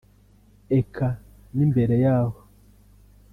eka 0.77 1.09
n'imbere 1.55 1.95
yaho 2.05 2.39